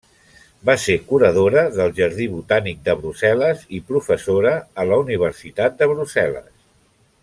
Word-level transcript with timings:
Va 0.69 0.75
ser 0.83 0.95
curadora 1.11 1.63
del 1.75 1.93
jardí 1.99 2.27
Botànic 2.33 2.81
de 2.89 2.97
Brussel·les 3.03 3.63
i 3.81 3.85
professora 3.93 4.57
a 4.85 4.89
la 4.93 5.01
Universitat 5.07 5.81
de 5.83 5.95
Brussel·les. 5.97 6.55